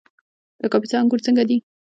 [0.61, 1.57] د کاپیسا انګور څنګه دي؟